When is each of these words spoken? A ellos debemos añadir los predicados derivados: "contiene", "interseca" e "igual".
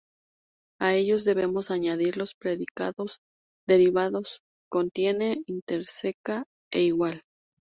A 0.79 0.95
ellos 0.95 1.25
debemos 1.25 1.69
añadir 1.69 2.17
los 2.17 2.33
predicados 2.33 3.19
derivados: 3.67 4.39
"contiene", 4.67 5.43
"interseca" 5.45 6.43
e 6.73 6.81
"igual". 6.81 7.21